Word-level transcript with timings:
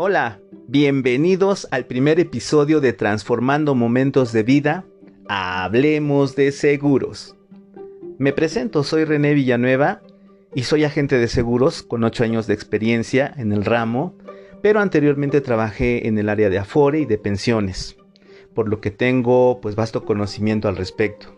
Hola, 0.00 0.40
bienvenidos 0.68 1.66
al 1.72 1.86
primer 1.86 2.20
episodio 2.20 2.80
de 2.80 2.92
Transformando 2.92 3.74
Momentos 3.74 4.32
de 4.32 4.44
Vida. 4.44 4.84
Hablemos 5.28 6.36
de 6.36 6.52
seguros. 6.52 7.34
Me 8.16 8.32
presento, 8.32 8.84
soy 8.84 9.02
René 9.02 9.34
Villanueva 9.34 10.00
y 10.54 10.62
soy 10.62 10.84
agente 10.84 11.18
de 11.18 11.26
seguros 11.26 11.82
con 11.82 12.04
8 12.04 12.22
años 12.22 12.46
de 12.46 12.54
experiencia 12.54 13.34
en 13.38 13.50
el 13.50 13.64
ramo, 13.64 14.14
pero 14.62 14.78
anteriormente 14.78 15.40
trabajé 15.40 16.06
en 16.06 16.16
el 16.16 16.28
área 16.28 16.48
de 16.48 16.60
Afore 16.60 17.00
y 17.00 17.04
de 17.04 17.18
pensiones, 17.18 17.96
por 18.54 18.68
lo 18.68 18.80
que 18.80 18.92
tengo 18.92 19.60
pues 19.60 19.74
vasto 19.74 20.04
conocimiento 20.04 20.68
al 20.68 20.76
respecto. 20.76 21.36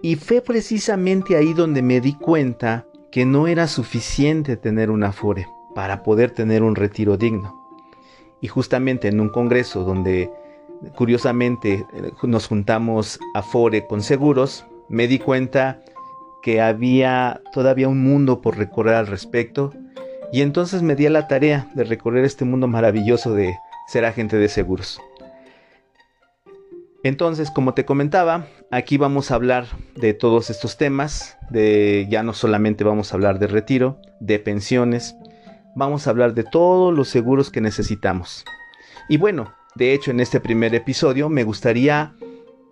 Y 0.00 0.16
fue 0.16 0.40
precisamente 0.40 1.36
ahí 1.36 1.52
donde 1.52 1.82
me 1.82 2.00
di 2.00 2.14
cuenta 2.14 2.86
que 3.12 3.26
no 3.26 3.46
era 3.46 3.68
suficiente 3.68 4.56
tener 4.56 4.90
un 4.90 5.04
Afore 5.04 5.46
para 5.74 6.02
poder 6.02 6.30
tener 6.30 6.62
un 6.62 6.74
retiro 6.74 7.16
digno. 7.16 7.57
Y 8.40 8.48
justamente 8.48 9.08
en 9.08 9.20
un 9.20 9.30
congreso 9.30 9.84
donde 9.84 10.30
curiosamente 10.94 11.84
nos 12.22 12.46
juntamos 12.46 13.18
a 13.34 13.42
Fore 13.42 13.86
con 13.86 14.02
seguros, 14.02 14.64
me 14.88 15.08
di 15.08 15.18
cuenta 15.18 15.82
que 16.42 16.60
había 16.60 17.42
todavía 17.52 17.88
un 17.88 18.02
mundo 18.02 18.40
por 18.40 18.56
recorrer 18.56 18.94
al 18.94 19.06
respecto 19.06 19.72
y 20.32 20.42
entonces 20.42 20.82
me 20.82 20.94
di 20.94 21.06
a 21.06 21.10
la 21.10 21.26
tarea 21.26 21.68
de 21.74 21.84
recorrer 21.84 22.24
este 22.24 22.44
mundo 22.44 22.68
maravilloso 22.68 23.34
de 23.34 23.56
ser 23.88 24.04
agente 24.04 24.36
de 24.36 24.48
seguros. 24.48 25.00
Entonces, 27.04 27.50
como 27.50 27.74
te 27.74 27.84
comentaba, 27.84 28.46
aquí 28.70 28.98
vamos 28.98 29.30
a 29.30 29.36
hablar 29.36 29.66
de 29.94 30.14
todos 30.14 30.50
estos 30.50 30.76
temas, 30.76 31.38
de 31.48 32.06
ya 32.10 32.22
no 32.22 32.34
solamente 32.34 32.84
vamos 32.84 33.12
a 33.12 33.16
hablar 33.16 33.38
de 33.38 33.46
retiro, 33.46 33.98
de 34.20 34.38
pensiones, 34.38 35.14
vamos 35.74 36.06
a 36.06 36.10
hablar 36.10 36.34
de 36.34 36.44
todos 36.44 36.94
los 36.94 37.08
seguros 37.08 37.50
que 37.50 37.60
necesitamos. 37.60 38.44
Y 39.08 39.16
bueno, 39.16 39.54
de 39.74 39.94
hecho 39.94 40.10
en 40.10 40.20
este 40.20 40.40
primer 40.40 40.74
episodio 40.74 41.28
me 41.28 41.44
gustaría 41.44 42.14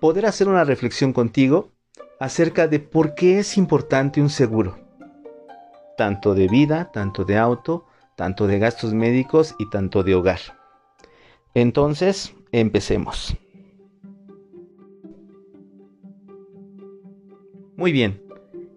poder 0.01 0.27
hacer 0.27 0.49
una 0.49 0.65
reflexión 0.65 1.13
contigo 1.13 1.71
acerca 2.21 2.69
de 2.69 2.81
por 2.81 3.15
qué 3.15 3.39
es 3.39 3.57
importante 3.57 4.21
un 4.21 4.31
seguro. 4.31 4.79
Tanto 5.97 6.35
de 6.35 6.49
vida, 6.49 6.91
tanto 6.93 7.25
de 7.25 7.39
auto, 7.39 7.87
tanto 8.17 8.47
de 8.47 8.59
gastos 8.59 8.93
médicos 8.93 9.55
y 9.59 9.69
tanto 9.71 10.03
de 10.03 10.15
hogar. 10.15 10.41
Entonces, 11.55 12.35
empecemos. 12.53 13.37
Muy 17.77 17.93
bien. 17.93 18.23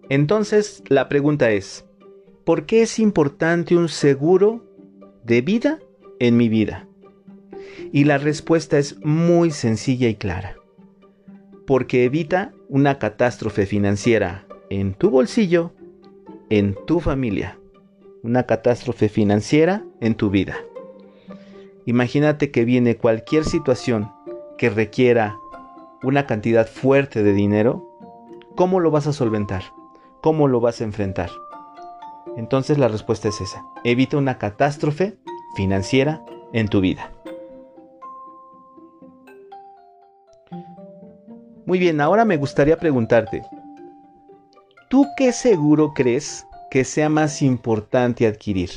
Entonces, 0.08 0.82
la 0.88 1.08
pregunta 1.08 1.50
es, 1.50 1.84
¿Por 2.44 2.64
qué 2.64 2.82
es 2.82 2.98
importante 2.98 3.76
un 3.76 3.88
seguro 3.88 4.64
de 5.24 5.42
vida 5.42 5.78
en 6.18 6.36
mi 6.36 6.48
vida? 6.48 6.88
Y 7.92 8.04
la 8.04 8.18
respuesta 8.18 8.78
es 8.78 8.98
muy 9.04 9.50
sencilla 9.50 10.08
y 10.08 10.14
clara. 10.14 10.56
Porque 11.66 12.04
evita 12.04 12.52
una 12.68 12.98
catástrofe 12.98 13.66
financiera 13.66 14.46
en 14.70 14.94
tu 14.94 15.10
bolsillo, 15.10 15.72
en 16.48 16.76
tu 16.86 17.00
familia. 17.00 17.58
Una 18.22 18.44
catástrofe 18.44 19.08
financiera 19.08 19.84
en 20.00 20.14
tu 20.14 20.30
vida. 20.30 20.56
Imagínate 21.84 22.50
que 22.50 22.64
viene 22.64 22.96
cualquier 22.96 23.44
situación 23.44 24.10
que 24.56 24.70
requiera 24.70 25.36
una 26.02 26.26
cantidad 26.26 26.66
fuerte 26.66 27.22
de 27.22 27.34
dinero. 27.34 27.86
¿Cómo 28.56 28.80
lo 28.80 28.90
vas 28.90 29.06
a 29.06 29.12
solventar? 29.12 29.62
¿Cómo 30.22 30.48
lo 30.48 30.60
vas 30.60 30.80
a 30.80 30.84
enfrentar? 30.84 31.30
Entonces 32.36 32.78
la 32.78 32.88
respuesta 32.88 33.28
es 33.28 33.40
esa. 33.40 33.64
Evita 33.84 34.16
una 34.16 34.38
catástrofe 34.38 35.18
financiera 35.54 36.24
en 36.52 36.68
tu 36.68 36.80
vida. 36.80 37.12
Muy 41.66 41.78
bien, 41.78 42.00
ahora 42.00 42.24
me 42.24 42.36
gustaría 42.36 42.76
preguntarte, 42.78 43.44
¿tú 44.88 45.06
qué 45.16 45.32
seguro 45.32 45.92
crees 45.94 46.46
que 46.68 46.84
sea 46.84 47.08
más 47.08 47.42
importante 47.42 48.26
adquirir? 48.26 48.70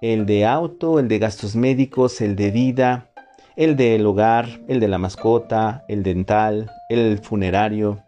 ¿El 0.00 0.24
de 0.24 0.46
auto, 0.46 0.98
el 0.98 1.08
de 1.08 1.18
gastos 1.18 1.56
médicos, 1.56 2.22
el 2.22 2.34
de 2.34 2.50
vida, 2.50 3.10
el 3.56 3.76
del 3.76 4.06
hogar, 4.06 4.46
el 4.68 4.80
de 4.80 4.88
la 4.88 4.96
mascota, 4.96 5.84
el 5.88 6.02
dental, 6.02 6.70
el 6.88 7.18
funerario? 7.18 8.02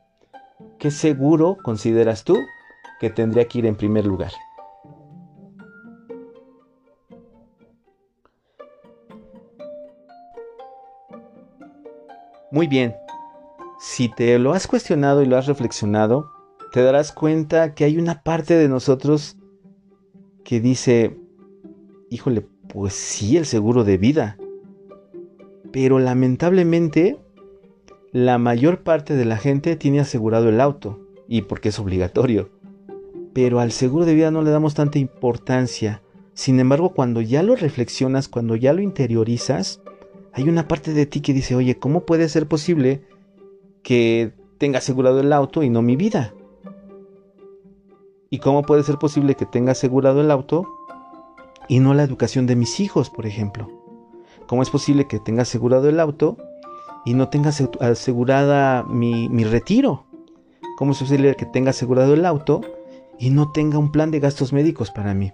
¿Qué 0.78 0.90
seguro 0.90 1.58
consideras 1.62 2.24
tú 2.24 2.38
que 3.02 3.10
tendría 3.10 3.48
que 3.48 3.58
ir 3.58 3.66
en 3.66 3.74
primer 3.74 4.06
lugar. 4.06 4.30
Muy 12.52 12.68
bien, 12.68 12.94
si 13.80 14.08
te 14.08 14.38
lo 14.38 14.52
has 14.52 14.68
cuestionado 14.68 15.20
y 15.20 15.26
lo 15.26 15.36
has 15.36 15.48
reflexionado, 15.48 16.30
te 16.70 16.80
darás 16.80 17.10
cuenta 17.10 17.74
que 17.74 17.82
hay 17.82 17.98
una 17.98 18.22
parte 18.22 18.54
de 18.54 18.68
nosotros 18.68 19.36
que 20.44 20.60
dice, 20.60 21.18
híjole, 22.08 22.46
pues 22.68 22.92
sí, 22.92 23.36
el 23.36 23.46
seguro 23.46 23.82
de 23.82 23.98
vida. 23.98 24.38
Pero 25.72 25.98
lamentablemente, 25.98 27.18
la 28.12 28.38
mayor 28.38 28.84
parte 28.84 29.16
de 29.16 29.24
la 29.24 29.38
gente 29.38 29.74
tiene 29.74 29.98
asegurado 29.98 30.48
el 30.48 30.60
auto, 30.60 31.00
y 31.26 31.42
porque 31.42 31.70
es 31.70 31.80
obligatorio 31.80 32.61
pero 33.34 33.60
al 33.60 33.72
seguro 33.72 34.04
de 34.04 34.14
vida 34.14 34.30
no 34.30 34.42
le 34.42 34.50
damos 34.50 34.74
tanta 34.74 34.98
importancia. 34.98 36.02
Sin 36.34 36.60
embargo, 36.60 36.90
cuando 36.90 37.20
ya 37.20 37.42
lo 37.42 37.56
reflexionas, 37.56 38.28
cuando 38.28 38.56
ya 38.56 38.72
lo 38.72 38.82
interiorizas, 38.82 39.80
hay 40.32 40.48
una 40.48 40.68
parte 40.68 40.92
de 40.92 41.06
ti 41.06 41.20
que 41.20 41.32
dice, 41.32 41.54
oye, 41.54 41.78
¿cómo 41.78 42.06
puede 42.06 42.28
ser 42.28 42.46
posible 42.46 43.02
que 43.82 44.32
tenga 44.58 44.78
asegurado 44.78 45.20
el 45.20 45.32
auto 45.32 45.62
y 45.62 45.70
no 45.70 45.82
mi 45.82 45.96
vida? 45.96 46.34
¿Y 48.30 48.38
cómo 48.38 48.62
puede 48.62 48.82
ser 48.82 48.96
posible 48.96 49.34
que 49.34 49.44
tenga 49.44 49.72
asegurado 49.72 50.20
el 50.20 50.30
auto 50.30 50.66
y 51.68 51.80
no 51.80 51.92
la 51.92 52.02
educación 52.02 52.46
de 52.46 52.56
mis 52.56 52.80
hijos, 52.80 53.10
por 53.10 53.26
ejemplo? 53.26 53.68
¿Cómo 54.46 54.62
es 54.62 54.70
posible 54.70 55.06
que 55.06 55.18
tenga 55.18 55.42
asegurado 55.42 55.88
el 55.88 56.00
auto 56.00 56.38
y 57.04 57.14
no 57.14 57.28
tenga 57.28 57.50
asegurada 57.80 58.84
mi, 58.84 59.28
mi 59.28 59.44
retiro? 59.44 60.06
¿Cómo 60.78 60.92
es 60.92 60.98
posible 60.98 61.34
que 61.36 61.44
tenga 61.44 61.70
asegurado 61.70 62.14
el 62.14 62.24
auto 62.24 62.62
y 63.22 63.30
no 63.30 63.52
tenga 63.52 63.78
un 63.78 63.92
plan 63.92 64.10
de 64.10 64.18
gastos 64.18 64.52
médicos 64.52 64.90
para 64.90 65.14
mí. 65.14 65.32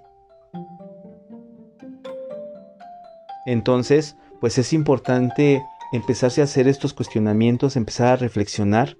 Entonces, 3.46 4.14
pues 4.42 4.58
es 4.58 4.74
importante 4.74 5.62
empezarse 5.94 6.42
a 6.42 6.44
hacer 6.44 6.68
estos 6.68 6.92
cuestionamientos, 6.92 7.76
empezar 7.76 8.08
a 8.08 8.16
reflexionar 8.16 8.98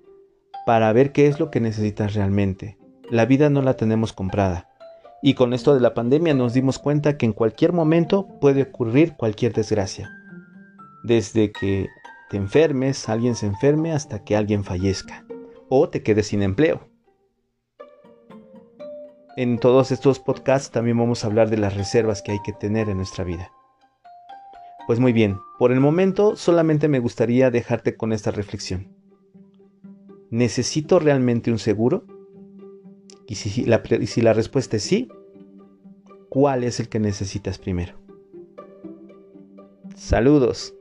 para 0.65 0.91
ver 0.95 1.13
qué 1.13 1.27
es 1.27 1.39
lo 1.39 1.51
que 1.51 1.61
necesitas 1.61 2.15
realmente. 2.15 2.79
La 3.11 3.27
vida 3.27 3.51
no 3.51 3.61
la 3.61 3.75
tenemos 3.75 4.15
comprada. 4.15 4.71
Y 5.23 5.35
con 5.35 5.53
esto 5.53 5.75
de 5.75 5.81
la 5.81 5.93
pandemia 5.93 6.33
nos 6.33 6.55
dimos 6.55 6.79
cuenta 6.79 7.19
que 7.19 7.27
en 7.27 7.35
cualquier 7.35 7.75
momento 7.75 8.27
puede 8.41 8.63
ocurrir 8.63 9.17
cualquier 9.19 9.53
desgracia. 9.53 10.11
Desde 11.05 11.53
que 11.53 11.89
te 12.31 12.39
enfermes, 12.39 13.07
alguien 13.11 13.35
se 13.35 13.45
enferme, 13.45 13.93
hasta 13.93 14.25
que 14.25 14.35
alguien 14.35 14.65
fallezca. 14.65 15.27
O 15.69 15.91
te 15.91 16.03
quedes 16.03 16.29
sin 16.29 16.43
empleo. 16.43 16.88
En 19.41 19.61
todos 19.61 19.93
estos 19.93 20.19
podcasts 20.19 20.73
también 20.73 20.99
vamos 20.99 21.23
a 21.23 21.29
hablar 21.29 21.49
de 21.49 21.59
las 21.59 21.77
reservas 21.77 22.23
que 22.23 22.33
hay 22.33 22.43
que 22.43 22.53
tener 22.53 22.89
en 22.89 22.97
nuestra 22.97 23.23
vida. 23.23 23.53
Pues 24.89 24.99
muy 24.99 25.13
bien, 25.13 25.39
por 25.61 25.71
el 25.71 25.79
momento 25.79 26.35
solamente 26.35 26.89
me 26.89 26.99
gustaría 26.99 27.49
dejarte 27.53 27.97
con 27.97 28.13
esta 28.13 28.33
reflexión. 28.33 28.89
¿Necesito 30.33 30.99
realmente 30.99 31.53
un 31.53 31.61
seguro? 31.61 32.05
Y 33.29 33.37
si 33.37 33.65
la, 33.65 34.33
respuesta 34.33 34.77
es 34.77 34.83
sí, 34.83 35.09
¿cuál 36.29 36.65
es 36.65 36.81
el 36.81 36.89
que 36.89 36.99
necesitas 36.99 37.59
primero? 37.59 37.95
Saludos. 39.95 40.75